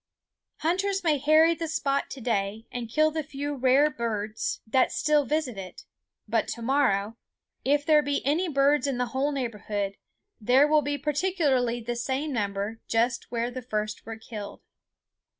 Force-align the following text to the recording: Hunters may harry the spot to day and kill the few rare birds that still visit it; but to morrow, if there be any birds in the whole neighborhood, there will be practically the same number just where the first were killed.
Hunters 0.61 1.03
may 1.03 1.19
harry 1.19 1.53
the 1.53 1.67
spot 1.67 2.09
to 2.09 2.21
day 2.21 2.65
and 2.71 2.89
kill 2.89 3.11
the 3.11 3.21
few 3.21 3.53
rare 3.53 3.87
birds 3.91 4.59
that 4.65 4.91
still 4.91 5.25
visit 5.25 5.59
it; 5.59 5.85
but 6.27 6.47
to 6.47 6.63
morrow, 6.63 7.17
if 7.63 7.85
there 7.85 8.01
be 8.01 8.25
any 8.25 8.47
birds 8.49 8.87
in 8.87 8.97
the 8.97 9.05
whole 9.13 9.31
neighborhood, 9.31 9.97
there 10.39 10.67
will 10.67 10.81
be 10.81 10.97
practically 10.97 11.81
the 11.81 11.95
same 11.95 12.33
number 12.33 12.79
just 12.87 13.29
where 13.29 13.51
the 13.51 13.61
first 13.61 14.03
were 14.03 14.17
killed. 14.17 14.63